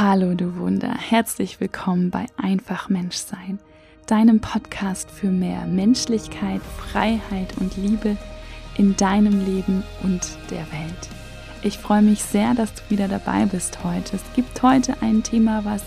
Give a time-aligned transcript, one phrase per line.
[0.00, 3.58] Hallo du Wunder, herzlich willkommen bei Einfach Menschsein,
[4.06, 8.16] deinem Podcast für mehr Menschlichkeit, Freiheit und Liebe
[8.76, 10.20] in deinem Leben und
[10.52, 11.08] der Welt.
[11.62, 14.14] Ich freue mich sehr, dass du wieder dabei bist heute.
[14.14, 15.82] Es gibt heute ein Thema, was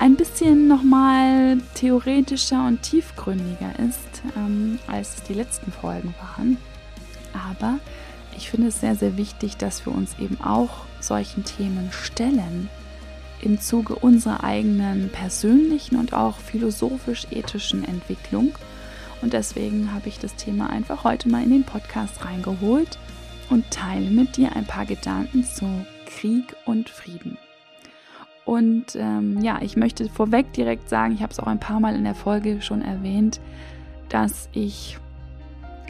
[0.00, 6.56] ein bisschen nochmal theoretischer und tiefgründiger ist, ähm, als es die letzten Folgen waren.
[7.32, 7.78] Aber
[8.36, 12.68] ich finde es sehr, sehr wichtig, dass wir uns eben auch solchen Themen stellen
[13.42, 18.52] im Zuge unserer eigenen persönlichen und auch philosophisch-ethischen Entwicklung.
[19.22, 22.98] Und deswegen habe ich das Thema einfach heute mal in den Podcast reingeholt
[23.50, 25.66] und teile mit dir ein paar Gedanken zu
[26.06, 27.36] Krieg und Frieden.
[28.44, 31.94] Und ähm, ja, ich möchte vorweg direkt sagen, ich habe es auch ein paar Mal
[31.94, 33.40] in der Folge schon erwähnt,
[34.08, 34.98] dass ich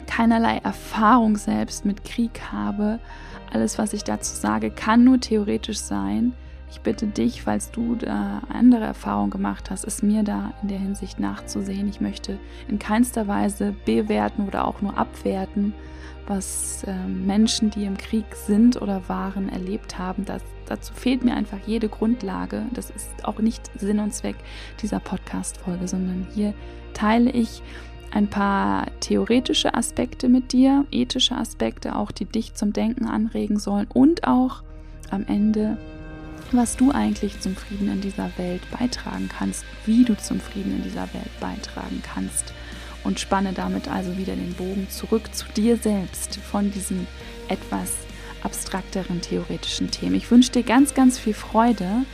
[0.05, 2.99] keinerlei Erfahrung selbst mit Krieg habe.
[3.51, 6.33] Alles, was ich dazu sage, kann nur theoretisch sein.
[6.71, 10.79] Ich bitte dich, falls du da andere Erfahrungen gemacht hast, es mir da in der
[10.79, 11.89] Hinsicht nachzusehen.
[11.89, 15.73] Ich möchte in keinster Weise bewerten oder auch nur abwerten,
[16.27, 20.23] was äh, Menschen, die im Krieg sind oder waren, erlebt haben.
[20.23, 22.65] Das, dazu fehlt mir einfach jede Grundlage.
[22.73, 24.37] Das ist auch nicht Sinn und Zweck
[24.81, 26.53] dieser Podcast-Folge, sondern hier
[26.93, 27.61] teile ich
[28.11, 33.87] ein paar theoretische Aspekte mit dir, ethische Aspekte auch, die dich zum Denken anregen sollen
[33.93, 34.63] und auch
[35.09, 35.77] am Ende
[36.53, 40.83] was du eigentlich zum Frieden in dieser Welt beitragen kannst, wie du zum Frieden in
[40.83, 42.53] dieser Welt beitragen kannst
[43.03, 47.07] und spanne damit also wieder den Bogen zurück zu dir selbst von diesen
[47.47, 47.93] etwas
[48.43, 50.15] abstrakteren theoretischen Themen.
[50.15, 52.05] Ich wünsche dir ganz, ganz viel Freude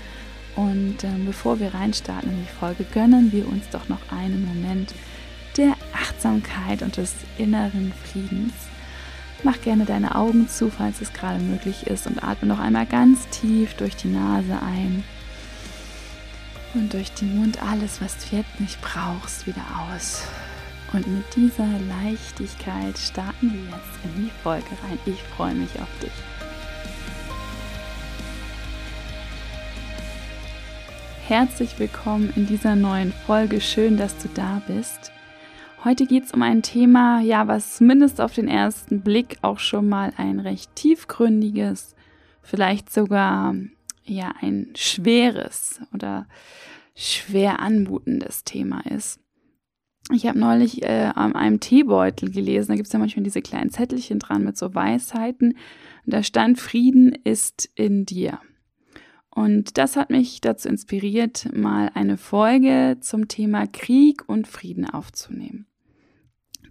[0.56, 4.94] und äh, bevor wir reinstarten in die Folge, gönnen wir uns doch noch einen Moment
[5.56, 8.54] der Achtsamkeit und des inneren Friedens.
[9.44, 13.28] Mach gerne deine Augen zu, falls es gerade möglich ist und atme noch einmal ganz
[13.30, 15.04] tief durch die Nase ein
[16.74, 20.24] und durch den Mund alles, was du jetzt nicht brauchst, wieder aus.
[20.94, 21.68] Und mit dieser
[22.04, 24.98] Leichtigkeit starten wir jetzt in die Folge rein.
[25.06, 26.12] Ich freue mich auf dich.
[31.28, 33.60] Herzlich willkommen in dieser neuen Folge.
[33.60, 35.12] Schön, dass du da bist.
[35.84, 39.88] Heute geht es um ein Thema, ja, was zumindest auf den ersten Blick auch schon
[39.88, 41.96] mal ein recht tiefgründiges,
[42.42, 43.56] vielleicht sogar
[44.04, 46.28] ja ein schweres oder
[46.96, 49.20] schwer anmutendes Thema ist.
[50.12, 53.70] Ich habe neulich äh, an einem Teebeutel gelesen, da gibt es ja manchmal diese kleinen
[53.70, 55.58] Zettelchen dran mit so Weisheiten.
[56.06, 58.40] Und da stand, Frieden ist in dir.
[59.38, 65.68] Und das hat mich dazu inspiriert, mal eine Folge zum Thema Krieg und Frieden aufzunehmen.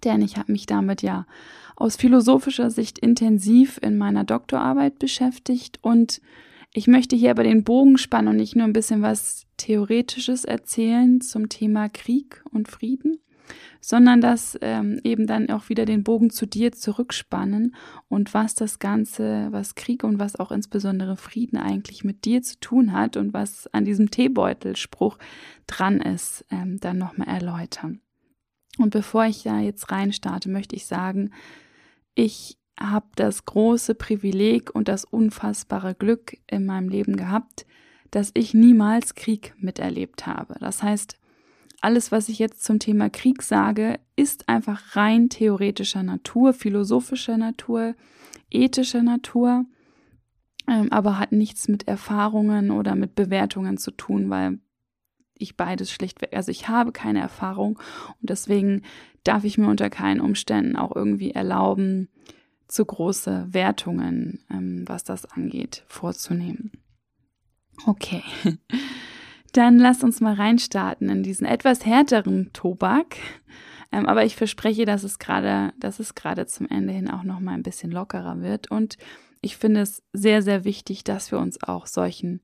[0.03, 1.25] Denn ich habe mich damit ja
[1.77, 6.19] aus philosophischer Sicht intensiv in meiner Doktorarbeit beschäftigt und
[6.73, 11.21] ich möchte hier aber den Bogen spannen und nicht nur ein bisschen was Theoretisches erzählen
[11.21, 13.21] zum Thema Krieg und Frieden,
[13.81, 17.75] sondern das ähm, eben dann auch wieder den Bogen zu dir zurückspannen
[18.07, 22.59] und was das Ganze, was Krieg und was auch insbesondere Frieden eigentlich mit dir zu
[22.59, 25.17] tun hat und was an diesem Teebeutelspruch
[25.67, 28.01] dran ist, ähm, dann nochmal erläutern.
[28.77, 31.31] Und bevor ich da jetzt rein starte, möchte ich sagen,
[32.15, 37.65] ich habe das große Privileg und das unfassbare Glück in meinem Leben gehabt,
[38.11, 40.55] dass ich niemals Krieg miterlebt habe.
[40.59, 41.17] Das heißt,
[41.81, 47.95] alles, was ich jetzt zum Thema Krieg sage, ist einfach rein theoretischer Natur, philosophischer Natur,
[48.49, 49.65] ethischer Natur,
[50.67, 54.59] ähm, aber hat nichts mit Erfahrungen oder mit Bewertungen zu tun, weil
[55.35, 57.77] ich beides schlichtweg, also ich habe keine Erfahrung
[58.19, 58.81] und deswegen
[59.23, 62.09] darf ich mir unter keinen Umständen auch irgendwie erlauben,
[62.67, 66.71] zu große Wertungen, ähm, was das angeht, vorzunehmen.
[67.85, 68.23] Okay.
[69.57, 73.15] Dann lasst uns mal reinstarten in diesen etwas härteren Tobak.
[73.91, 77.39] Ähm, aber ich verspreche, dass es gerade, dass es gerade zum Ende hin auch noch
[77.39, 78.69] mal ein bisschen lockerer wird.
[78.69, 78.99] Und
[79.41, 82.41] ich finde es sehr, sehr wichtig, dass wir uns auch solchen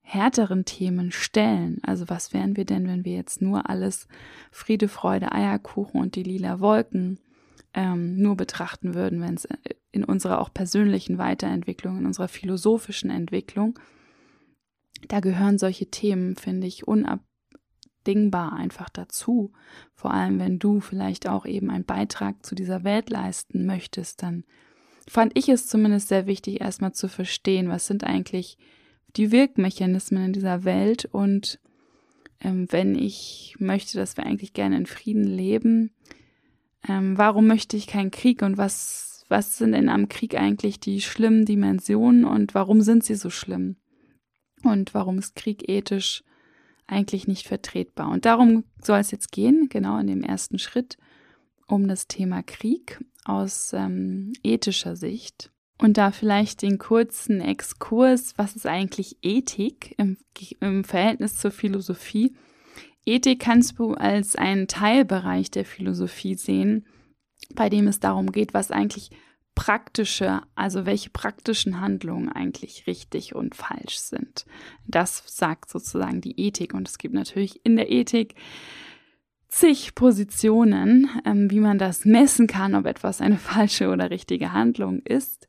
[0.00, 1.78] härteren Themen stellen.
[1.82, 4.08] Also was wären wir denn, wenn wir jetzt nur alles
[4.50, 7.20] Friede, Freude, Eierkuchen und die lila Wolken
[7.74, 9.46] ähm, nur betrachten würden, wenn es
[9.92, 13.78] in unserer auch persönlichen Weiterentwicklung, in unserer philosophischen Entwicklung
[15.08, 19.52] da gehören solche Themen, finde ich, unabdingbar einfach dazu.
[19.94, 24.44] Vor allem, wenn du vielleicht auch eben einen Beitrag zu dieser Welt leisten möchtest, dann
[25.08, 28.58] fand ich es zumindest sehr wichtig, erstmal zu verstehen, was sind eigentlich
[29.16, 31.58] die Wirkmechanismen in dieser Welt und
[32.40, 35.92] ähm, wenn ich möchte, dass wir eigentlich gerne in Frieden leben,
[36.88, 41.00] ähm, warum möchte ich keinen Krieg und was, was sind denn am Krieg eigentlich die
[41.00, 43.76] schlimmen Dimensionen und warum sind sie so schlimm?
[44.64, 46.22] Und warum ist Krieg ethisch
[46.86, 48.10] eigentlich nicht vertretbar.
[48.10, 50.98] Und darum soll es jetzt gehen, genau in dem ersten Schritt,
[51.66, 55.52] um das Thema Krieg aus ähm, ethischer Sicht.
[55.78, 60.18] Und da vielleicht den kurzen Exkurs, was ist eigentlich Ethik im,
[60.60, 62.34] im Verhältnis zur Philosophie?
[63.06, 66.86] Ethik kannst du als einen Teilbereich der Philosophie sehen,
[67.54, 69.10] bei dem es darum geht, was eigentlich
[69.60, 74.46] praktische, also welche praktischen Handlungen eigentlich richtig und falsch sind.
[74.86, 76.72] Das sagt sozusagen die Ethik.
[76.72, 78.36] Und es gibt natürlich in der Ethik
[79.48, 85.00] zig Positionen, ähm, wie man das messen kann, ob etwas eine falsche oder richtige Handlung
[85.00, 85.46] ist.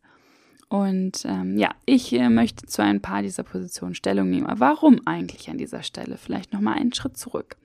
[0.68, 4.48] Und ähm, ja, ich äh, möchte zu ein paar dieser Positionen Stellung nehmen.
[4.56, 6.18] Warum eigentlich an dieser Stelle?
[6.18, 7.56] Vielleicht nochmal einen Schritt zurück.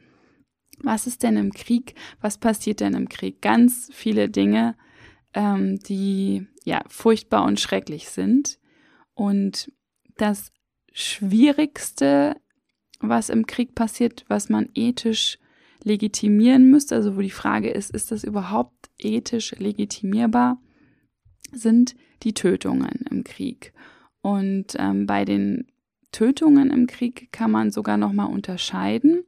[0.78, 1.96] Was ist denn im Krieg?
[2.20, 3.42] Was passiert denn im Krieg?
[3.42, 4.76] Ganz viele Dinge,
[5.36, 8.58] ähm, die ja furchtbar und schrecklich sind.
[9.14, 9.70] Und
[10.16, 10.50] das
[10.92, 12.36] Schwierigste,
[13.00, 15.38] was im Krieg passiert, was man ethisch
[15.84, 20.58] legitimieren müsste, also wo die Frage ist, ist das überhaupt ethisch legitimierbar,
[21.52, 23.74] sind die Tötungen im Krieg.
[24.22, 25.70] Und ähm, bei den
[26.12, 29.22] Tötungen im Krieg kann man sogar noch mal unterscheiden.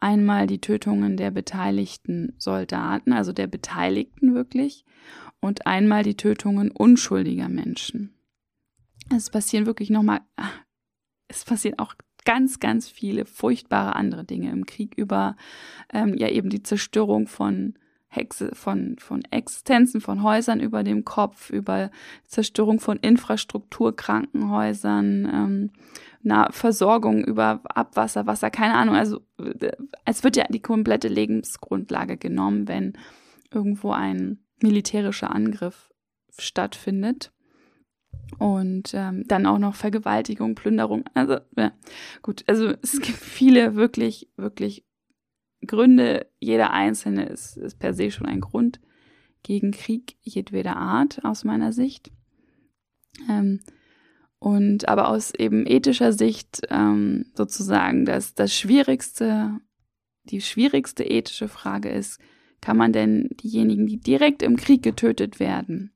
[0.00, 4.84] Einmal die Tötungen der beteiligten Soldaten, also der Beteiligten wirklich,
[5.40, 8.14] und einmal die Tötungen unschuldiger Menschen.
[9.14, 10.20] Es passieren wirklich nochmal,
[11.28, 11.94] es passieren auch
[12.24, 15.36] ganz, ganz viele furchtbare andere Dinge im Krieg über
[15.92, 17.74] ähm, ja eben die Zerstörung von
[18.12, 21.92] Hexe, von, von Existenzen, von Häusern über dem Kopf, über
[22.26, 25.70] Zerstörung von Infrastruktur, Krankenhäusern, ähm,
[26.20, 28.96] na, Versorgung über Abwasser, Wasser, keine Ahnung.
[28.96, 29.70] Also äh,
[30.04, 32.94] es wird ja die komplette Lebensgrundlage genommen, wenn
[33.52, 35.90] irgendwo ein militärischer Angriff
[36.38, 37.32] stattfindet.
[38.38, 41.04] Und ähm, dann auch noch Vergewaltigung, Plünderung.
[41.14, 41.72] Also, ja,
[42.22, 44.84] gut, also es gibt viele wirklich, wirklich
[45.66, 46.26] Gründe.
[46.38, 48.80] Jeder einzelne ist, ist per se schon ein Grund
[49.42, 52.12] gegen Krieg jedweder Art, aus meiner Sicht.
[53.28, 53.60] Ähm,
[54.38, 59.60] und aber aus eben ethischer Sicht ähm, sozusagen, dass das Schwierigste,
[60.24, 62.20] die schwierigste ethische Frage ist,
[62.60, 65.92] kann man denn diejenigen, die direkt im Krieg getötet werden,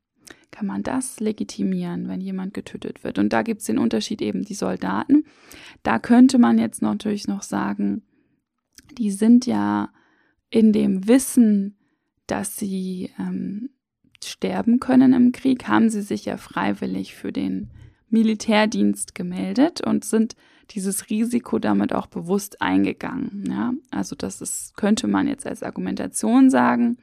[0.51, 3.19] kann man das legitimieren, wenn jemand getötet wird?
[3.19, 5.25] Und da gibt es den Unterschied eben die Soldaten.
[5.83, 8.03] Da könnte man jetzt natürlich noch sagen,
[8.97, 9.91] die sind ja
[10.51, 11.77] in dem Wissen,
[12.27, 13.71] dass sie ähm,
[14.23, 17.71] sterben können im Krieg, haben sie sich ja freiwillig für den
[18.15, 20.37] Militärdienst gemeldet und sind
[20.71, 23.45] dieses Risiko damit auch bewusst eingegangen.
[23.49, 23.75] Ja?
[23.91, 26.97] Also das ist, könnte man jetzt als Argumentation sagen,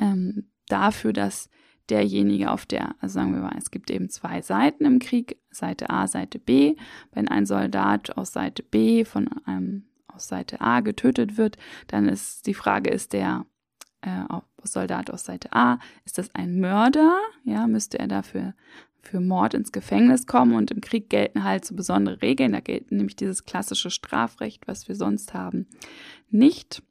[0.00, 1.48] ähm, dafür, dass
[1.88, 5.90] derjenige auf der, also sagen wir mal, es gibt eben zwei Seiten im Krieg, Seite
[5.90, 6.76] A, Seite B.
[7.12, 11.56] Wenn ein Soldat aus Seite B von einem aus Seite A getötet wird,
[11.86, 13.46] dann ist die Frage, ist der
[14.00, 14.24] äh,
[14.62, 17.18] Soldat aus Seite A, ist das ein Mörder?
[17.44, 18.54] Ja, müsste er dafür
[19.06, 22.52] für Mord ins Gefängnis kommen und im Krieg gelten halt so besondere Regeln.
[22.52, 25.66] Da gilt nämlich dieses klassische Strafrecht, was wir sonst haben,
[26.30, 26.82] nicht.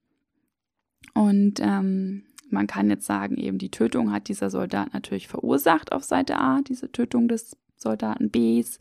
[1.14, 6.04] Und ähm, man kann jetzt sagen, eben die Tötung hat dieser Soldat natürlich verursacht auf
[6.04, 8.80] Seite A, diese Tötung des Soldaten Bs.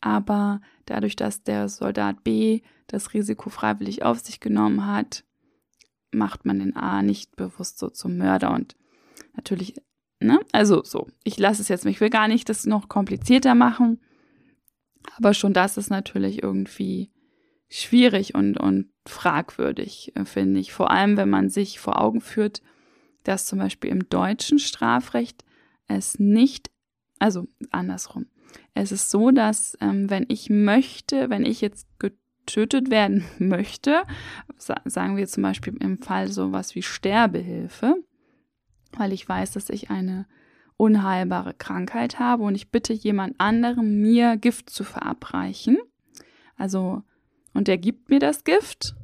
[0.00, 5.24] Aber dadurch, dass der Soldat B das Risiko freiwillig auf sich genommen hat,
[6.10, 8.52] macht man den A nicht bewusst so zum Mörder.
[8.52, 8.76] Und
[9.34, 9.74] natürlich
[10.22, 10.40] Ne?
[10.52, 14.00] Also so, ich lasse es jetzt, ich will gar nicht das noch komplizierter machen,
[15.16, 17.10] aber schon das ist natürlich irgendwie
[17.68, 20.72] schwierig und, und fragwürdig, äh, finde ich.
[20.72, 22.62] Vor allem, wenn man sich vor Augen führt,
[23.24, 25.44] dass zum Beispiel im deutschen Strafrecht
[25.86, 26.70] es nicht,
[27.18, 28.26] also andersrum.
[28.74, 34.02] Es ist so, dass ähm, wenn ich möchte, wenn ich jetzt getötet werden möchte,
[34.58, 37.96] sagen wir zum Beispiel im Fall sowas wie Sterbehilfe,
[38.98, 40.26] weil ich weiß, dass ich eine
[40.76, 45.78] unheilbare Krankheit habe und ich bitte jemand anderem, mir Gift zu verabreichen.
[46.56, 47.02] Also,
[47.54, 48.94] und der gibt mir das Gift,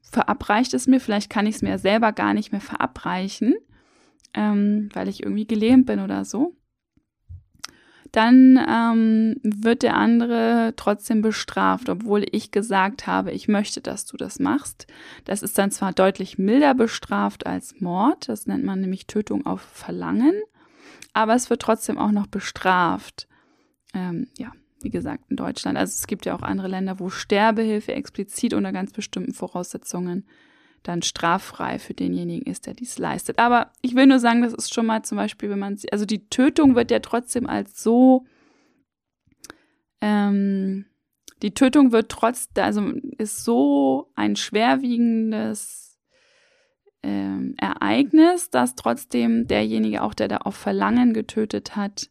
[0.00, 3.54] verabreicht es mir, vielleicht kann ich es mir selber gar nicht mehr verabreichen,
[4.34, 6.57] ähm, weil ich irgendwie gelähmt bin oder so
[8.12, 14.16] dann ähm, wird der andere trotzdem bestraft, obwohl ich gesagt habe, ich möchte, dass du
[14.16, 14.86] das machst.
[15.24, 19.60] Das ist dann zwar deutlich milder bestraft als Mord, das nennt man nämlich Tötung auf
[19.60, 20.34] Verlangen,
[21.12, 23.28] aber es wird trotzdem auch noch bestraft.
[23.94, 25.76] Ähm, ja, wie gesagt, in Deutschland.
[25.76, 30.26] Also es gibt ja auch andere Länder, wo Sterbehilfe explizit unter ganz bestimmten Voraussetzungen
[30.82, 33.38] dann straffrei für denjenigen ist, der dies leistet.
[33.38, 36.28] Aber ich will nur sagen, das ist schon mal zum Beispiel, wenn man, also die
[36.28, 38.24] Tötung wird ja trotzdem als so
[40.00, 40.86] ähm,
[41.42, 45.98] die Tötung wird trotz, also ist so ein schwerwiegendes
[47.02, 52.10] ähm, Ereignis, dass trotzdem derjenige, auch der da auf Verlangen getötet hat,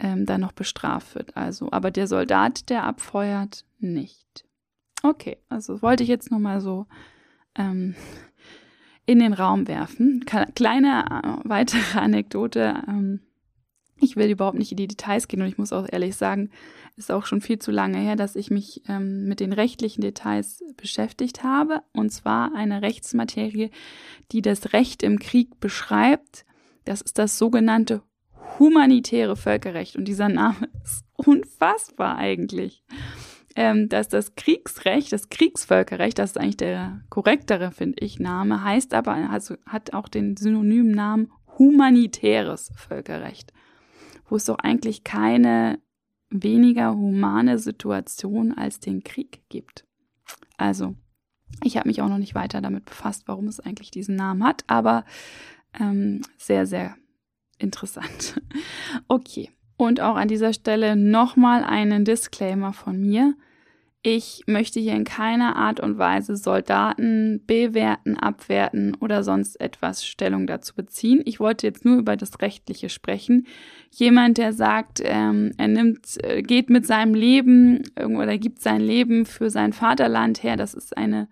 [0.00, 1.36] ähm, dann noch bestraft wird.
[1.36, 4.44] Also, aber der Soldat, der abfeuert, nicht.
[5.02, 6.86] Okay, also wollte ich jetzt nochmal so
[7.56, 7.94] ähm,
[9.06, 10.24] in den Raum werfen.
[10.54, 11.04] Kleine
[11.44, 12.82] äh, weitere Anekdote.
[12.86, 13.20] Ähm,
[13.96, 16.50] ich will überhaupt nicht in die Details gehen und ich muss auch ehrlich sagen,
[16.96, 20.62] ist auch schon viel zu lange her, dass ich mich ähm, mit den rechtlichen Details
[20.76, 21.82] beschäftigt habe.
[21.92, 23.70] Und zwar eine Rechtsmaterie,
[24.32, 26.44] die das Recht im Krieg beschreibt.
[26.84, 28.02] Das ist das sogenannte
[28.58, 29.96] humanitäre Völkerrecht.
[29.96, 32.84] Und dieser Name ist unfassbar eigentlich.
[33.56, 38.94] Ähm, dass das Kriegsrecht, das Kriegsvölkerrecht, das ist eigentlich der korrektere, finde ich, Name, heißt
[38.94, 43.52] aber, also hat auch den synonymen Namen humanitäres Völkerrecht,
[44.28, 45.80] wo es doch eigentlich keine
[46.30, 49.84] weniger humane Situation als den Krieg gibt.
[50.56, 50.94] Also,
[51.64, 54.62] ich habe mich auch noch nicht weiter damit befasst, warum es eigentlich diesen Namen hat,
[54.68, 55.04] aber
[55.78, 56.96] ähm, sehr, sehr
[57.58, 58.40] interessant.
[59.08, 59.50] Okay.
[59.80, 63.32] Und auch an dieser Stelle nochmal einen Disclaimer von mir.
[64.02, 70.46] Ich möchte hier in keiner Art und Weise Soldaten bewerten, abwerten oder sonst etwas Stellung
[70.46, 71.22] dazu beziehen.
[71.24, 73.46] Ich wollte jetzt nur über das Rechtliche sprechen.
[73.88, 79.24] Jemand, der sagt, ähm, er nimmt, äh, geht mit seinem Leben oder gibt sein Leben
[79.24, 81.26] für sein Vaterland her, das ist eine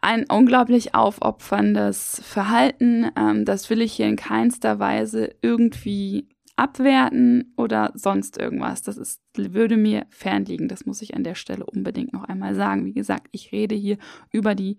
[0.00, 3.10] ein unglaublich aufopferndes Verhalten.
[3.16, 8.82] Ähm, das will ich hier in keinster Weise irgendwie abwerten oder sonst irgendwas.
[8.82, 10.68] Das ist, würde mir fernliegen.
[10.68, 12.84] Das muss ich an der Stelle unbedingt noch einmal sagen.
[12.84, 13.98] Wie gesagt, ich rede hier
[14.32, 14.78] über die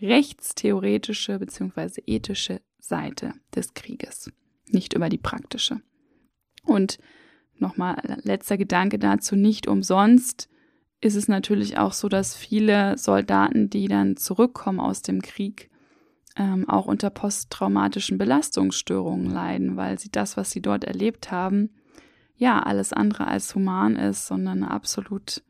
[0.00, 2.02] rechtstheoretische bzw.
[2.06, 4.30] ethische Seite des Krieges,
[4.68, 5.80] nicht über die praktische.
[6.64, 6.98] Und
[7.56, 10.48] nochmal letzter Gedanke dazu, nicht umsonst
[11.00, 15.70] ist es natürlich auch so, dass viele Soldaten, die dann zurückkommen aus dem Krieg,
[16.36, 21.70] ähm, auch unter posttraumatischen Belastungsstörungen leiden, weil sie das, was sie dort erlebt haben,
[22.36, 25.42] ja, alles andere als human ist, sondern absolut.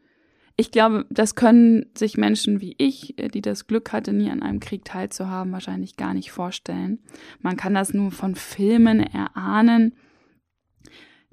[0.57, 4.61] Ich glaube, das können sich Menschen wie ich, die das Glück hatte, nie an einem
[4.61, 7.01] Krieg teilzuhaben, wahrscheinlich gar nicht vorstellen.
[7.41, 9.95] Man kann das nur von Filmen erahnen,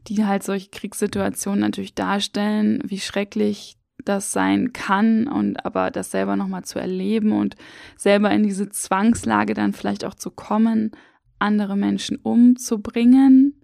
[0.07, 6.35] die halt solche Kriegssituationen natürlich darstellen, wie schrecklich das sein kann und aber das selber
[6.35, 7.55] nochmal zu erleben und
[7.95, 10.91] selber in diese Zwangslage dann vielleicht auch zu kommen,
[11.39, 13.61] andere Menschen umzubringen,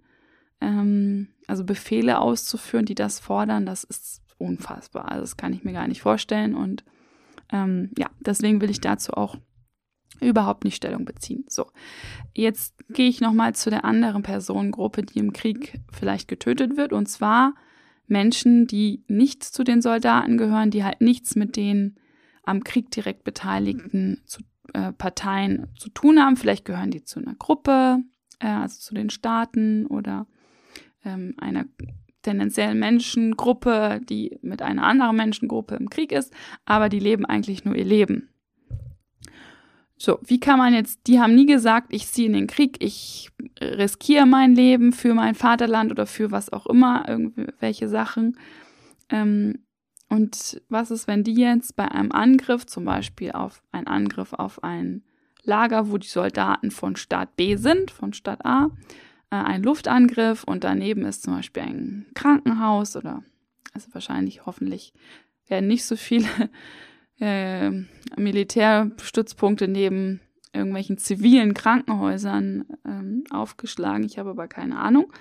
[0.60, 5.10] ähm, also Befehle auszuführen, die das fordern, das ist unfassbar.
[5.10, 6.84] Also das kann ich mir gar nicht vorstellen und
[7.52, 9.36] ähm, ja, deswegen will ich dazu auch
[10.20, 11.44] überhaupt nicht Stellung beziehen.
[11.48, 11.66] So,
[12.34, 17.06] jetzt gehe ich nochmal zu der anderen Personengruppe, die im Krieg vielleicht getötet wird und
[17.06, 17.54] zwar
[18.10, 21.96] Menschen, die nicht zu den Soldaten gehören, die halt nichts mit den
[22.42, 26.36] am Krieg direkt beteiligten zu, äh, Parteien zu tun haben.
[26.36, 27.98] Vielleicht gehören die zu einer Gruppe,
[28.40, 30.26] äh, also zu den Staaten oder
[31.04, 31.64] ähm, einer
[32.22, 36.32] tendenziellen Menschengruppe, die mit einer anderen Menschengruppe im Krieg ist,
[36.64, 38.29] aber die leben eigentlich nur ihr Leben.
[40.02, 43.28] So, wie kann man jetzt, die haben nie gesagt, ich ziehe in den Krieg, ich
[43.60, 48.38] riskiere mein Leben für mein Vaterland oder für was auch immer, irgendwelche Sachen.
[49.10, 49.58] Ähm,
[50.08, 54.64] und was ist, wenn die jetzt bei einem Angriff, zum Beispiel auf einen Angriff auf
[54.64, 55.04] ein
[55.42, 58.70] Lager, wo die Soldaten von Staat B sind, von Staat A,
[59.30, 63.22] äh, ein Luftangriff und daneben ist zum Beispiel ein Krankenhaus oder,
[63.74, 64.94] also wahrscheinlich, hoffentlich
[65.46, 66.26] werden nicht so viele
[67.20, 67.70] äh,
[68.16, 70.20] Militärstützpunkte neben
[70.52, 74.04] irgendwelchen zivilen Krankenhäusern ähm, aufgeschlagen.
[74.04, 75.12] Ich habe aber keine Ahnung,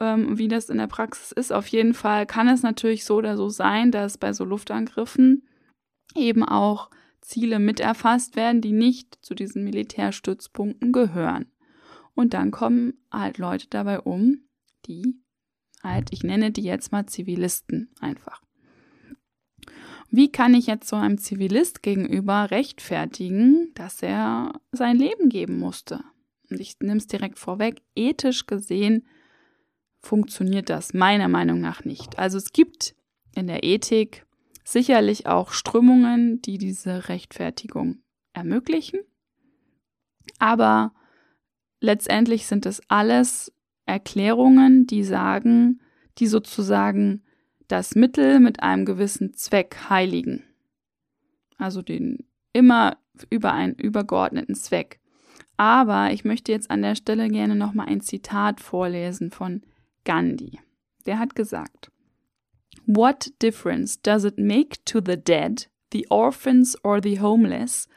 [0.00, 1.52] ähm, wie das in der Praxis ist.
[1.52, 5.46] Auf jeden Fall kann es natürlich so oder so sein, dass bei so Luftangriffen
[6.16, 11.46] eben auch Ziele mit erfasst werden, die nicht zu diesen Militärstützpunkten gehören.
[12.14, 14.44] Und dann kommen halt Leute dabei um,
[14.86, 15.20] die
[15.82, 18.43] halt, ich nenne die jetzt mal Zivilisten einfach.
[20.10, 26.04] Wie kann ich jetzt so einem Zivilist gegenüber rechtfertigen, dass er sein Leben geben musste?
[26.50, 29.06] Und ich nehme es direkt vorweg, ethisch gesehen
[30.00, 32.18] funktioniert das meiner Meinung nach nicht.
[32.18, 32.94] Also es gibt
[33.34, 34.26] in der Ethik
[34.62, 37.98] sicherlich auch Strömungen, die diese Rechtfertigung
[38.32, 39.00] ermöglichen.
[40.38, 40.92] Aber
[41.80, 43.52] letztendlich sind es alles
[43.86, 45.80] Erklärungen, die sagen,
[46.18, 47.23] die sozusagen
[47.68, 50.44] das Mittel mit einem gewissen Zweck heiligen.
[51.58, 52.98] Also den immer
[53.30, 55.00] über einen übergeordneten Zweck.
[55.56, 59.62] Aber ich möchte jetzt an der Stelle gerne nochmal ein Zitat vorlesen von
[60.04, 60.58] Gandhi.
[61.06, 61.90] Der hat gesagt,
[62.86, 67.88] What difference does it make to the dead, the orphans, or the homeless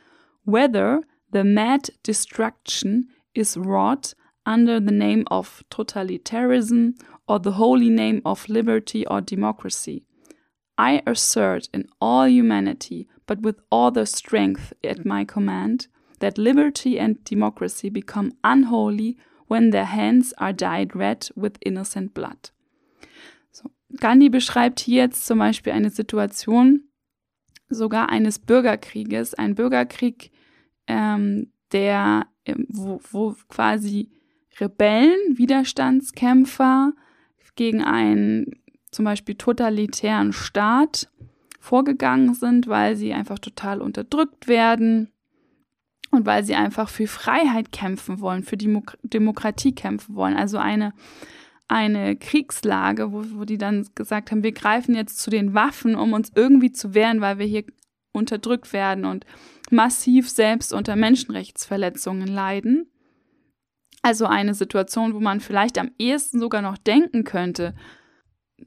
[0.47, 4.13] whether the mad destruction is wrought
[4.45, 6.93] under the name of totalitarianism
[7.27, 10.03] or the holy name of liberty or democracy?
[10.77, 15.87] I assert in all humanity, but with all the strength at my command,
[16.19, 19.17] that liberty and democracy become unholy
[19.47, 22.51] when their hands are dyed red with innocent blood.
[23.51, 23.71] So.
[23.99, 26.83] Gandhi beschreibt hier jetzt zum Beispiel eine Situation
[27.69, 30.31] sogar eines Bürgerkrieges, ein Bürgerkrieg,
[30.87, 32.27] ähm, der,
[32.69, 34.09] wo, wo quasi
[34.59, 36.93] Rebellen, Widerstandskämpfer
[37.57, 38.61] gegen einen
[38.91, 41.09] zum Beispiel totalitären Staat
[41.59, 45.11] vorgegangen sind, weil sie einfach total unterdrückt werden
[46.11, 50.35] und weil sie einfach für Freiheit kämpfen wollen, für die Demokratie kämpfen wollen.
[50.35, 50.93] Also eine,
[51.67, 56.13] eine Kriegslage, wo, wo die dann gesagt haben, wir greifen jetzt zu den Waffen, um
[56.13, 57.65] uns irgendwie zu wehren, weil wir hier
[58.13, 59.25] unterdrückt werden und
[59.69, 62.89] massiv selbst unter Menschenrechtsverletzungen leiden.
[64.01, 67.73] Also eine Situation, wo man vielleicht am ehesten sogar noch denken könnte,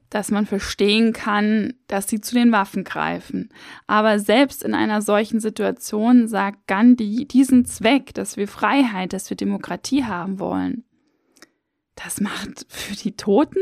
[0.09, 3.49] dass man verstehen kann, dass sie zu den Waffen greifen.
[3.87, 9.37] Aber selbst in einer solchen Situation sagt Gandhi diesen Zweck, dass wir Freiheit, dass wir
[9.37, 10.85] Demokratie haben wollen.
[11.95, 13.59] Das macht für die Toten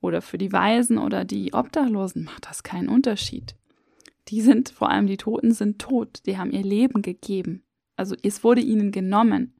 [0.00, 3.54] oder für die Weisen oder die Obdachlosen macht das keinen Unterschied.
[4.28, 7.64] Die sind, vor allem die Toten sind tot, die haben ihr Leben gegeben.
[7.96, 9.54] Also es wurde ihnen genommen.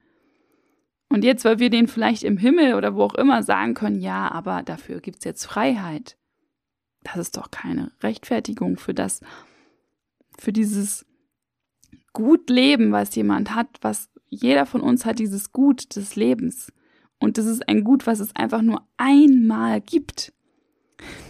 [1.12, 4.32] Und jetzt, weil wir denen vielleicht im Himmel oder wo auch immer sagen können, ja,
[4.32, 6.16] aber dafür gibt es jetzt Freiheit.
[7.02, 9.20] Das ist doch keine Rechtfertigung für das,
[10.38, 11.04] für dieses
[12.14, 16.72] Gut Leben, was jemand hat, was jeder von uns hat, dieses Gut des Lebens.
[17.20, 20.32] Und das ist ein Gut, was es einfach nur einmal gibt.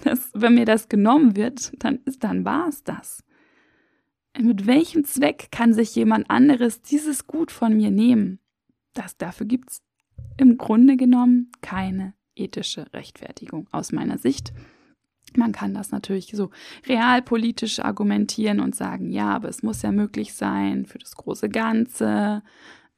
[0.05, 3.25] Das, wenn mir das genommen wird, dann ist, dann war es das.
[4.39, 8.39] Mit welchem Zweck kann sich jemand anderes dieses Gut von mir nehmen?
[8.95, 9.83] Das, dafür gibt es
[10.37, 14.53] im Grunde genommen keine ethische Rechtfertigung aus meiner Sicht.
[15.37, 16.51] Man kann das natürlich so
[16.87, 22.43] realpolitisch argumentieren und sagen, ja, aber es muss ja möglich sein für das große Ganze.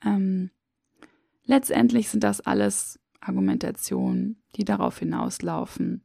[0.05, 0.51] Ähm,
[1.45, 6.03] letztendlich sind das alles Argumentationen, die darauf hinauslaufen.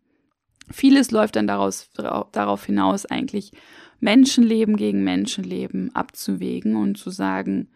[0.72, 3.52] Vieles läuft dann daraus, darauf hinaus, eigentlich
[4.00, 7.70] Menschenleben gegen Menschenleben abzuwägen und zu sagen,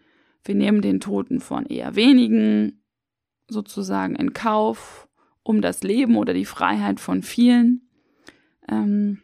[0.44, 2.82] wir nehmen den Toten von eher wenigen
[3.48, 5.08] sozusagen in Kauf,
[5.42, 7.88] um das Leben oder die Freiheit von vielen
[8.68, 9.22] ähm,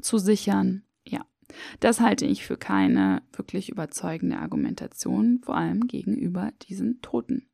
[0.00, 0.84] zu sichern.
[1.06, 1.24] Ja,
[1.80, 7.48] das halte ich für keine wirklich überzeugende Argumentation, vor allem gegenüber diesen Toten.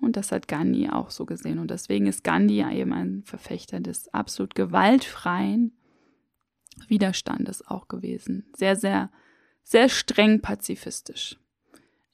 [0.00, 1.58] Und das hat Gandhi auch so gesehen.
[1.58, 5.76] Und deswegen ist Gandhi eben ein Verfechter des absolut gewaltfreien
[6.86, 8.46] Widerstandes auch gewesen.
[8.56, 9.10] Sehr, sehr,
[9.64, 11.36] sehr streng pazifistisch.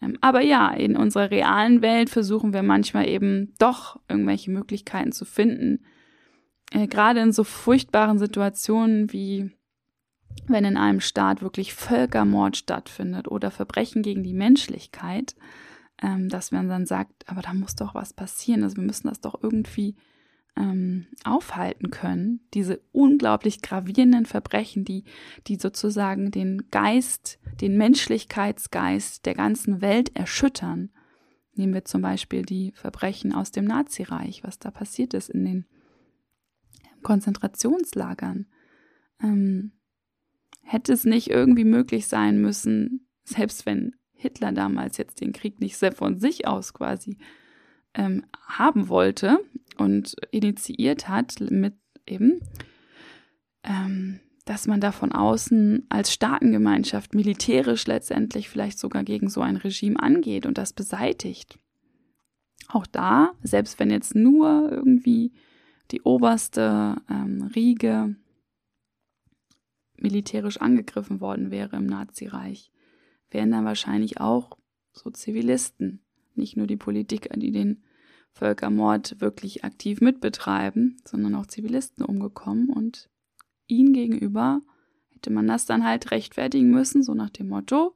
[0.03, 5.25] Ähm, aber ja, in unserer realen Welt versuchen wir manchmal eben doch irgendwelche Möglichkeiten zu
[5.25, 5.85] finden.
[6.73, 9.51] Äh, gerade in so furchtbaren Situationen wie
[10.47, 15.37] wenn in einem Staat wirklich Völkermord stattfindet oder Verbrechen gegen die Menschlichkeit,
[16.03, 18.63] ähm, dass man dann sagt, aber da muss doch was passieren.
[18.63, 19.97] Also wir müssen das doch irgendwie
[20.57, 25.05] ähm, aufhalten können, diese unglaublich gravierenden Verbrechen, die,
[25.47, 30.91] die sozusagen den Geist, den Menschlichkeitsgeist der ganzen Welt erschüttern.
[31.55, 35.67] Nehmen wir zum Beispiel die Verbrechen aus dem Nazireich, was da passiert ist in den
[37.03, 38.47] Konzentrationslagern.
[39.23, 39.73] Ähm,
[40.63, 45.77] hätte es nicht irgendwie möglich sein müssen, selbst wenn Hitler damals jetzt den Krieg nicht
[45.77, 47.19] sehr von sich aus quasi
[47.95, 49.39] ähm, haben wollte
[49.79, 51.75] und initiiert hat mit
[52.07, 52.41] eben,
[53.63, 59.57] ähm, dass man da von außen als Staatengemeinschaft militärisch letztendlich vielleicht sogar gegen so ein
[59.57, 61.59] Regime angeht und das beseitigt.
[62.69, 65.33] Auch da, selbst wenn jetzt nur irgendwie
[65.91, 68.17] die oberste ähm, Riege
[69.97, 72.71] militärisch angegriffen worden wäre im Nazireich,
[73.31, 74.59] wären dann wahrscheinlich auch
[74.93, 76.04] so Zivilisten
[76.37, 77.83] nicht nur die Politiker, die den
[78.33, 83.09] Völkermord wirklich aktiv mitbetreiben, sondern auch Zivilisten umgekommen und
[83.67, 84.61] ihnen gegenüber
[85.11, 87.95] hätte man das dann halt rechtfertigen müssen, so nach dem Motto,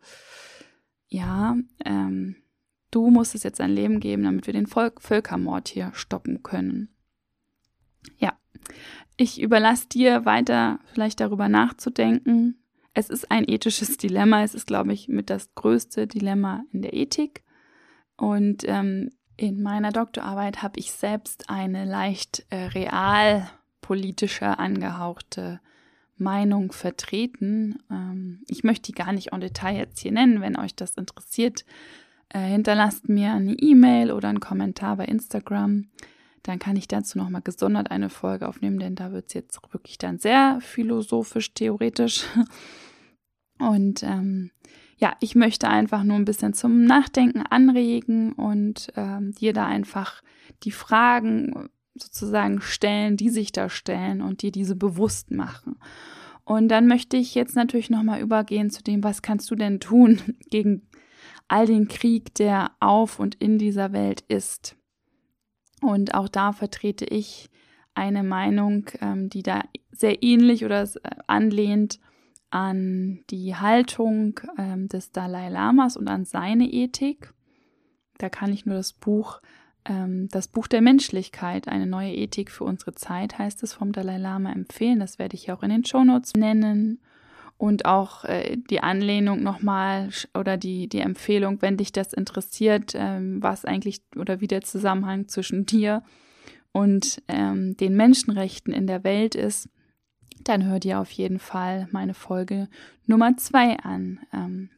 [1.09, 2.37] ja, ähm,
[2.91, 6.89] du musst es jetzt ein Leben geben, damit wir den Volk Völkermord hier stoppen können.
[8.19, 8.39] Ja,
[9.17, 12.63] ich überlasse dir weiter vielleicht darüber nachzudenken.
[12.95, 14.43] Es ist ein ethisches Dilemma.
[14.43, 17.43] Es ist, glaube ich, mit das größte Dilemma in der Ethik.
[18.19, 25.61] Und ähm, in meiner Doktorarbeit habe ich selbst eine leicht äh, realpolitische angehauchte
[26.17, 27.79] Meinung vertreten.
[27.91, 30.41] Ähm, ich möchte die gar nicht en Detail jetzt hier nennen.
[30.41, 31.65] Wenn euch das interessiert,
[32.31, 35.87] äh, hinterlasst mir eine E-Mail oder einen Kommentar bei Instagram.
[36.43, 39.99] Dann kann ich dazu nochmal gesondert eine Folge aufnehmen, denn da wird es jetzt wirklich
[39.99, 42.25] dann sehr philosophisch, theoretisch.
[43.59, 44.51] Und ähm,
[44.99, 50.23] ja, ich möchte einfach nur ein bisschen zum Nachdenken anregen und ähm, dir da einfach
[50.65, 55.77] die Fragen sozusagen stellen, die sich da stellen und dir diese bewusst machen.
[56.45, 60.21] Und dann möchte ich jetzt natürlich nochmal übergehen zu dem, was kannst du denn tun
[60.51, 60.89] gegen
[61.47, 64.77] all den Krieg, der auf und in dieser Welt ist.
[65.81, 67.51] Und auch da vertrete ich
[67.95, 72.01] eine Meinung, ähm, die da sehr ähnlich oder äh, anlehnt
[72.51, 77.33] an die Haltung ähm, des Dalai Lamas und an seine Ethik.
[78.19, 79.41] Da kann ich nur das Buch,
[79.85, 84.19] ähm, das Buch der Menschlichkeit, eine neue Ethik für unsere Zeit, heißt es vom Dalai
[84.19, 85.01] Lama empfehlen.
[85.01, 87.01] Das werde ich auch in den Shownotes nennen.
[87.59, 93.43] Und auch äh, die Anlehnung nochmal oder die, die Empfehlung, wenn dich das interessiert, ähm,
[93.43, 96.05] was eigentlich oder wie der Zusammenhang zwischen dir
[96.71, 99.69] und ähm, den Menschenrechten in der Welt ist,
[100.45, 102.69] dann hör dir auf jeden Fall meine Folge
[103.07, 104.21] Nummer zwei an.
[104.33, 104.71] Ähm,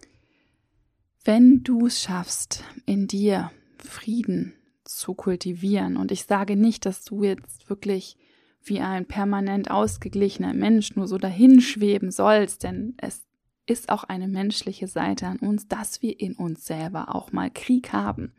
[1.24, 7.22] wenn du es schaffst, in dir Frieden zu kultivieren, und ich sage nicht, dass du
[7.22, 8.16] jetzt wirklich
[8.62, 13.24] wie ein permanent ausgeglichener Mensch nur so dahinschweben sollst, denn es
[13.66, 17.92] ist auch eine menschliche Seite an uns, dass wir in uns selber auch mal Krieg
[17.92, 18.32] haben.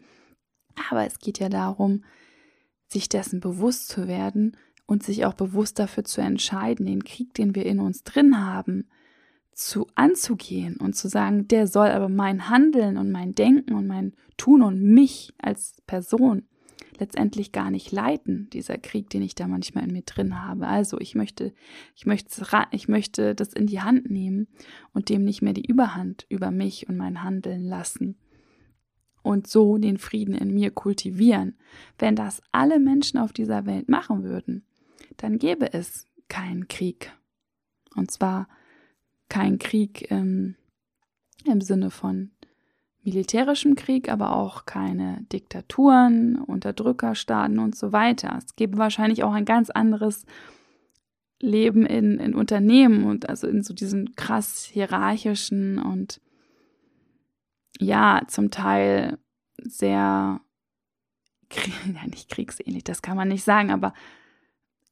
[0.90, 2.04] Aber es geht ja darum,
[2.88, 7.56] sich dessen bewusst zu werden und sich auch bewusst dafür zu entscheiden, den Krieg, den
[7.56, 8.90] wir in uns drin haben,
[9.54, 14.14] zu anzugehen und zu sagen, der soll aber mein Handeln und mein Denken und mein
[14.38, 16.44] Tun und mich als Person
[17.02, 20.68] letztendlich gar nicht leiten, dieser Krieg, den ich da manchmal in mir drin habe.
[20.68, 21.54] Also ich möchte,
[21.96, 24.48] ich möchte, ich möchte das in die Hand nehmen
[24.94, 28.18] und dem nicht mehr die Überhand über mich und mein Handeln lassen.
[29.24, 31.56] Und so den Frieden in mir kultivieren.
[32.00, 34.66] Wenn das alle Menschen auf dieser Welt machen würden,
[35.22, 37.14] dann gäbe es keinen Krieg.
[37.96, 38.48] Und zwar
[39.30, 40.56] kein Krieg im,
[41.46, 42.32] im Sinne von
[43.04, 48.36] militärischem Krieg, aber auch keine Diktaturen, Unterdrückerstaaten und so weiter.
[48.38, 50.26] Es gäbe wahrscheinlich auch ein ganz anderes
[51.40, 56.22] Leben in, in Unternehmen und also in so diesen krass hierarchischen und
[57.80, 59.18] ja, zum Teil
[59.64, 60.42] sehr,
[61.94, 63.94] ja, nicht kriegsähnlich, das kann man nicht sagen, aber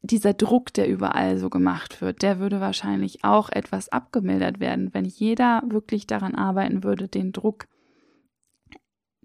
[0.01, 5.05] dieser Druck, der überall so gemacht wird, der würde wahrscheinlich auch etwas abgemildert werden, wenn
[5.05, 7.67] jeder wirklich daran arbeiten würde, den Druck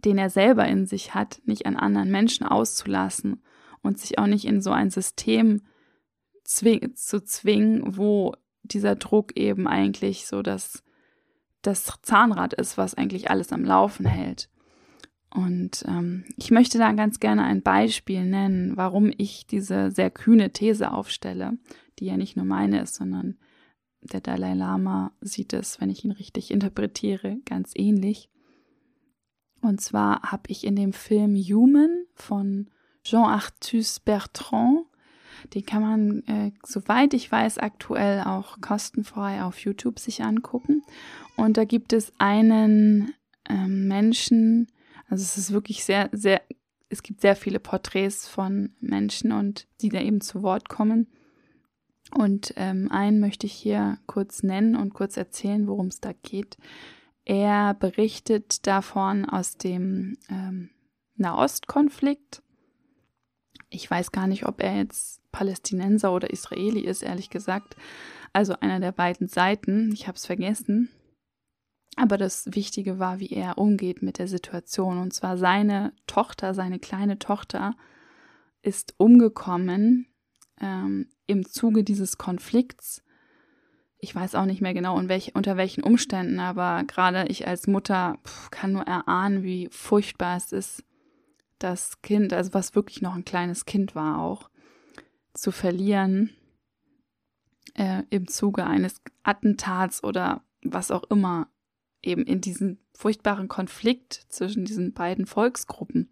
[0.05, 3.43] den er selber in sich hat, nicht an anderen Menschen auszulassen
[3.83, 5.63] und sich auch nicht in so ein System
[6.45, 10.83] zwing zu zwingen, wo dieser Druck eben eigentlich so das,
[11.63, 14.51] das Zahnrad ist, was eigentlich alles am Laufen hält.
[15.35, 20.53] Und ähm, ich möchte da ganz gerne ein Beispiel nennen, warum ich diese sehr kühne
[20.53, 21.59] These aufstelle,
[21.99, 23.37] die ja nicht nur meine ist, sondern
[24.01, 28.31] der Dalai Lama sieht es, wenn ich ihn richtig interpretiere, ganz ähnlich.
[29.61, 32.71] Und zwar habe ich in dem Film Human von
[33.03, 34.87] Jean-Arthus Bertrand,
[35.53, 40.83] den kann man, äh, soweit ich weiß, aktuell auch kostenfrei auf YouTube sich angucken.
[41.37, 43.13] Und da gibt es einen
[43.49, 44.69] äh, Menschen,
[45.09, 46.43] also es ist wirklich sehr, sehr,
[46.89, 51.09] es gibt sehr viele Porträts von Menschen und die da eben zu Wort kommen.
[52.17, 56.57] Und ähm, einen möchte ich hier kurz nennen und kurz erzählen, worum es da geht.
[57.25, 60.71] Er berichtet davon aus dem ähm,
[61.17, 62.43] Nahostkonflikt.
[63.71, 67.77] Ich weiß gar nicht, ob er jetzt Palästinenser oder Israeli ist, ehrlich gesagt.
[68.33, 69.91] Also einer der beiden Seiten.
[69.93, 70.91] Ich habe es vergessen.
[71.97, 74.99] Aber das Wichtige war, wie er umgeht mit der Situation.
[74.99, 77.77] Und zwar seine Tochter, seine kleine Tochter,
[78.63, 80.07] ist umgekommen
[80.61, 83.05] ähm, im Zuge dieses Konflikts
[84.05, 88.19] ich weiß auch nicht mehr genau, welch, unter welchen Umständen, aber gerade ich als Mutter
[88.23, 90.85] pf, kann nur erahnen, wie furchtbar es ist,
[91.59, 94.51] das Kind, also was wirklich noch ein kleines Kind war auch,
[95.33, 96.31] zu verlieren
[97.75, 101.49] äh, im Zuge eines Attentats oder was auch immer,
[102.05, 106.09] eben in diesem furchtbaren Konflikt zwischen diesen beiden Volksgruppen.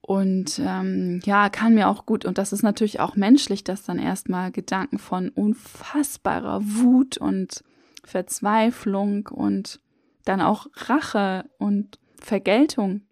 [0.00, 3.98] Und ähm, ja, kann mir auch gut, und das ist natürlich auch menschlich, dass dann
[3.98, 7.62] erstmal Gedanken von unfassbarer Wut und
[8.02, 9.80] Verzweiflung und
[10.24, 13.02] dann auch Rache und Vergeltung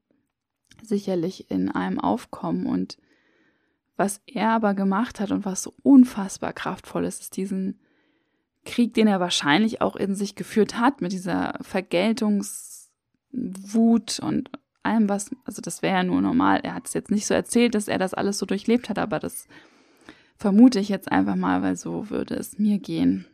[0.82, 2.66] sicherlich in einem aufkommen.
[2.66, 2.98] Und
[3.96, 7.80] was er aber gemacht hat und was so unfassbar kraftvoll ist, ist diesen,
[8.68, 14.50] Krieg, den er wahrscheinlich auch in sich geführt hat, mit dieser Vergeltungswut und
[14.82, 16.60] allem, was, also das wäre ja nur normal.
[16.62, 19.18] Er hat es jetzt nicht so erzählt, dass er das alles so durchlebt hat, aber
[19.18, 19.48] das
[20.36, 23.26] vermute ich jetzt einfach mal, weil so würde es mir gehen.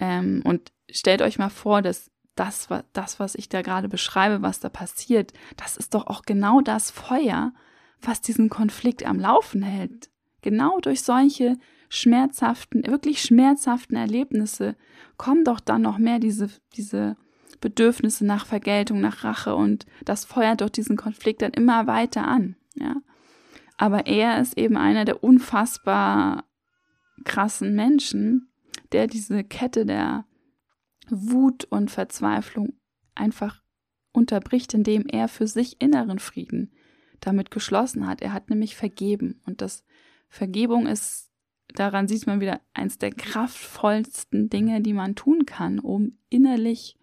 [0.00, 4.60] Ähm, und stellt euch mal vor, dass das, das, was ich da gerade beschreibe, was
[4.60, 7.52] da passiert, das ist doch auch genau das Feuer,
[8.00, 10.10] was diesen Konflikt am Laufen hält.
[10.40, 11.58] Genau durch solche
[11.92, 14.76] schmerzhaften, wirklich schmerzhaften Erlebnisse
[15.18, 17.18] kommen doch dann noch mehr diese, diese
[17.60, 22.56] Bedürfnisse nach Vergeltung, nach Rache und das feuert doch diesen Konflikt dann immer weiter an,
[22.74, 22.96] ja.
[23.76, 26.44] Aber er ist eben einer der unfassbar
[27.24, 28.52] krassen Menschen,
[28.92, 30.24] der diese Kette der
[31.10, 32.74] Wut und Verzweiflung
[33.14, 33.60] einfach
[34.12, 36.72] unterbricht, indem er für sich inneren Frieden
[37.20, 38.22] damit geschlossen hat.
[38.22, 39.40] Er hat nämlich vergeben.
[39.46, 39.84] Und das
[40.28, 41.31] Vergebung ist,
[41.74, 46.96] daran sieht man wieder, eins der kraftvollsten Dinge, die man tun kann, um innerlich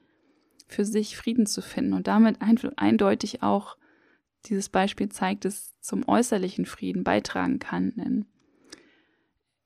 [0.67, 3.77] für sich Frieden zu finden und damit eindeutig auch
[4.45, 7.93] dieses Beispiel zeigt, es zum äußerlichen Frieden beitragen kann.
[7.95, 8.25] Denn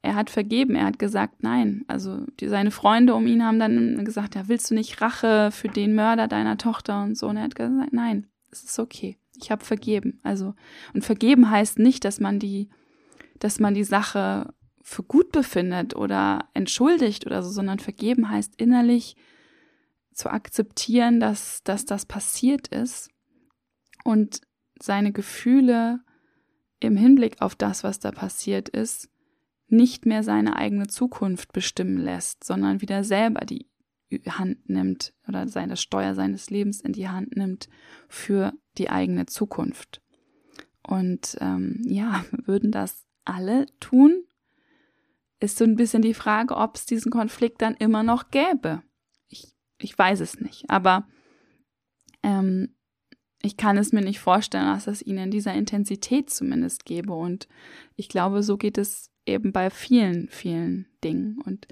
[0.02, 1.84] er hat vergeben, er hat gesagt, nein.
[1.88, 5.70] Also die, seine Freunde um ihn haben dann gesagt, ja, willst du nicht Rache für
[5.70, 7.28] den Mörder deiner Tochter und so?
[7.28, 9.18] Und er hat gesagt, nein, es ist okay.
[9.36, 10.20] Ich habe vergeben.
[10.24, 10.56] Also,
[10.94, 12.70] und vergeben heißt nicht, dass man die,
[13.39, 19.15] dass man die Sache für gut befindet oder entschuldigt oder so, sondern vergeben heißt innerlich
[20.13, 23.10] zu akzeptieren, dass, dass das passiert ist
[24.04, 24.41] und
[24.80, 26.02] seine Gefühle
[26.82, 29.10] im Hinblick auf das, was da passiert ist,
[29.67, 33.67] nicht mehr seine eigene Zukunft bestimmen lässt, sondern wieder selber die
[34.28, 37.69] Hand nimmt oder seine Steuer seines Lebens in die Hand nimmt
[38.10, 40.02] für die eigene Zukunft.
[40.86, 44.26] Und ähm, ja, würden das alle tun?
[45.44, 48.82] Ist so ein bisschen die Frage, ob es diesen Konflikt dann immer noch gäbe.
[49.28, 51.06] Ich, ich weiß es nicht, aber
[52.24, 52.78] ähm,
[53.42, 57.12] ich kann es mir nicht vorstellen, dass es ihn in dieser Intensität zumindest gäbe.
[57.12, 57.50] Und
[57.98, 61.42] ich glaube, so geht es eben bei vielen, vielen Dingen.
[61.46, 61.68] Und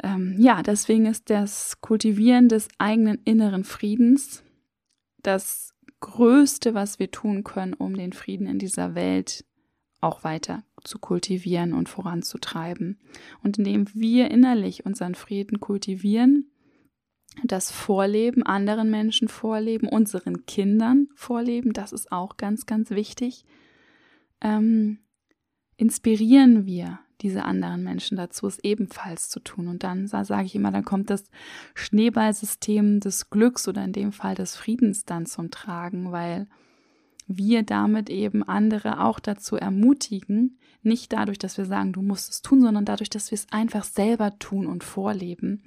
[0.00, 4.44] ähm, ja, deswegen ist das Kultivieren des eigenen inneren Friedens
[5.20, 9.44] das Größte, was wir tun können, um den Frieden in dieser Welt
[10.02, 12.98] auch weiter zu kultivieren und voranzutreiben.
[13.42, 16.50] Und indem wir innerlich unseren Frieden kultivieren,
[17.44, 23.44] das Vorleben, anderen Menschen vorleben, unseren Kindern vorleben, das ist auch ganz, ganz wichtig,
[24.42, 24.98] ähm,
[25.76, 29.68] inspirieren wir diese anderen Menschen dazu, es ebenfalls zu tun.
[29.68, 31.30] Und dann sage ich immer, dann kommt das
[31.74, 36.48] Schneeballsystem des Glücks oder in dem Fall des Friedens dann zum Tragen, weil
[37.36, 42.42] wir damit eben andere auch dazu ermutigen, nicht dadurch, dass wir sagen, du musst es
[42.42, 45.62] tun, sondern dadurch, dass wir es einfach selber tun und vorleben,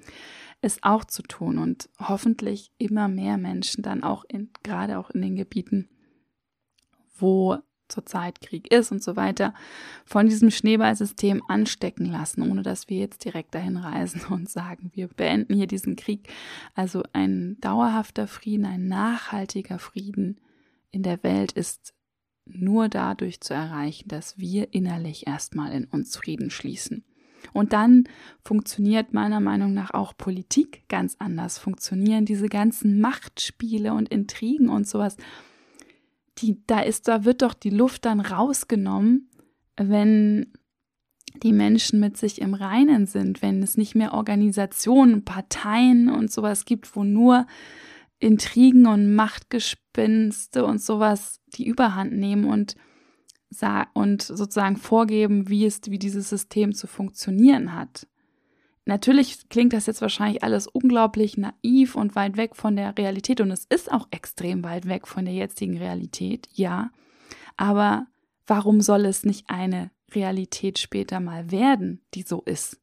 [0.62, 5.21] es auch zu tun und hoffentlich immer mehr Menschen dann auch in, gerade auch in
[5.21, 5.89] den Gebieten,
[7.17, 9.54] wo zurzeit Krieg ist und so weiter,
[10.06, 15.08] von diesem Schneeballsystem anstecken lassen, ohne dass wir jetzt direkt dahin reisen und sagen, wir
[15.08, 16.28] beenden hier diesen Krieg.
[16.73, 20.39] Also ein dauerhafter Frieden, ein nachhaltiger Frieden
[20.96, 21.94] in der Welt ist
[22.46, 27.04] nur dadurch zu erreichen, dass wir innerlich erstmal in uns Frieden schließen.
[27.54, 28.06] Und dann
[28.44, 34.88] funktioniert meiner Meinung nach auch Politik ganz anders, funktionieren diese ganzen Machtspiele und Intrigen und
[34.88, 35.18] sowas
[36.38, 39.30] die, da ist, da wird doch die Luft dann rausgenommen,
[39.78, 40.52] wenn
[41.44, 46.66] die Menschen mit sich im Reinen sind, wenn es nicht mehr Organisationen, Parteien und sowas
[46.66, 47.48] gibt, wo nur
[48.19, 52.75] Intrigen und Machtgespinste und sowas die Überhand nehmen und,
[53.93, 58.08] und sozusagen vorgeben, wie es, wie dieses System zu funktionieren hat.
[58.86, 63.49] Natürlich klingt das jetzt wahrscheinlich alles unglaublich naiv und weit weg von der Realität und
[63.49, 66.91] es ist auch extrem weit weg von der jetzigen Realität, ja.
[67.58, 68.06] Aber
[68.45, 72.80] warum soll es nicht eine Realität später mal werden, die so ist?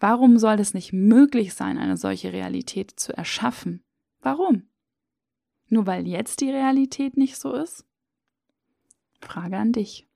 [0.00, 3.84] Warum soll es nicht möglich sein, eine solche Realität zu erschaffen?
[4.24, 4.62] Warum?
[5.68, 7.84] Nur weil jetzt die Realität nicht so ist?
[9.20, 10.08] Frage an dich.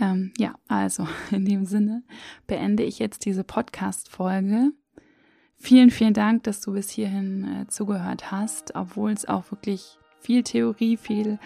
[0.00, 2.02] Ähm, ja, also in dem Sinne
[2.48, 4.72] beende ich jetzt diese Podcast-Folge.
[5.56, 10.42] Vielen, vielen Dank, dass du bis hierhin äh, zugehört hast, obwohl es auch wirklich viel
[10.42, 11.38] Theorie, viel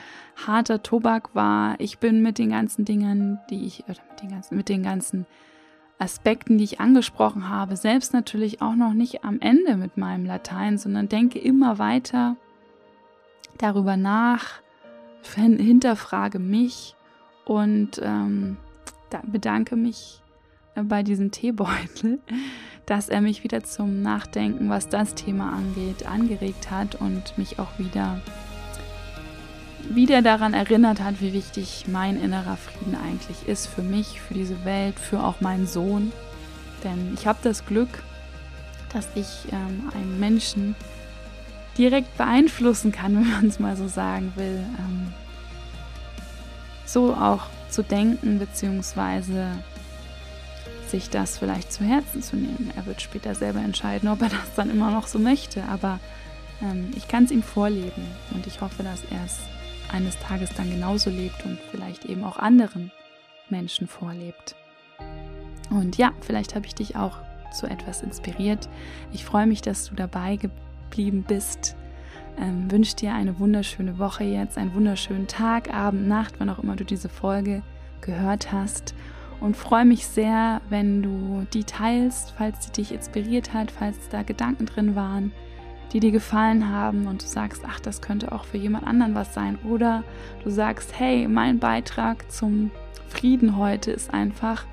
[0.47, 1.79] harter Tobak war.
[1.81, 5.27] Ich bin mit den ganzen Dingen, die ich, oder mit den ganzen, mit den ganzen
[6.01, 10.79] Aspekten, die ich angesprochen habe, selbst natürlich auch noch nicht am Ende mit meinem Latein,
[10.79, 12.37] sondern denke immer weiter
[13.59, 14.61] darüber nach,
[15.35, 16.97] hinterfrage mich
[17.45, 18.57] und ähm,
[19.25, 20.23] bedanke mich
[20.75, 22.21] bei diesem Teebeutel,
[22.87, 27.79] dass er mich wieder zum Nachdenken, was das Thema angeht, angeregt hat und mich auch
[27.79, 28.23] wieder
[29.89, 34.65] wieder daran erinnert hat, wie wichtig mein innerer Frieden eigentlich ist für mich, für diese
[34.65, 36.13] Welt, für auch meinen Sohn.
[36.85, 38.03] Denn ich habe das Glück,
[38.93, 40.75] dass ich ähm, einen Menschen
[41.79, 44.65] direkt beeinflussen kann, wenn man es mal so sagen will.
[44.79, 45.13] Ähm,
[46.85, 49.53] so auch zu denken, beziehungsweise
[50.89, 52.73] sich das vielleicht zu Herzen zu nehmen.
[52.77, 56.01] Er wird später selber entscheiden, ob er das dann immer noch so möchte, aber
[56.63, 59.39] ähm, ich kann es ihm vorleben und ich hoffe, dass er es
[59.93, 62.91] eines Tages dann genauso lebt und vielleicht eben auch anderen
[63.49, 64.55] Menschen vorlebt.
[65.71, 67.19] Und ja, vielleicht habe ich dich auch
[67.53, 68.69] zu etwas inspiriert.
[69.13, 71.77] Ich freue mich, dass du dabei geblieben bist.
[72.39, 76.77] Ähm, wünsche dir eine wunderschöne Woche jetzt, einen wunderschönen Tag, Abend, Nacht, wann auch immer
[76.77, 77.63] du diese Folge
[78.01, 78.95] gehört hast.
[79.41, 84.23] Und freue mich sehr, wenn du die teilst, falls sie dich inspiriert hat, falls da
[84.23, 85.33] Gedanken drin waren,
[85.93, 89.35] die dir gefallen haben und du sagst, ach, das könnte auch für jemand anderen was
[89.35, 89.59] sein.
[89.65, 90.05] Oder
[90.45, 92.71] du sagst, hey, mein Beitrag zum
[93.09, 94.65] Frieden heute ist einfach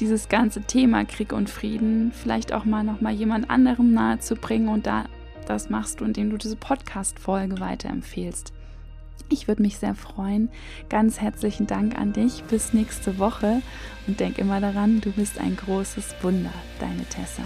[0.00, 4.34] dieses ganze Thema Krieg und Frieden vielleicht auch mal noch mal jemand anderem nahe zu
[4.34, 5.04] bringen und da
[5.46, 8.52] das machst du, indem du diese Podcast-Folge weiterempfehlst.
[9.28, 10.50] Ich würde mich sehr freuen.
[10.88, 12.44] Ganz herzlichen Dank an dich.
[12.44, 13.62] Bis nächste Woche
[14.06, 17.42] und denk immer daran, du bist ein großes Wunder, deine Tessa.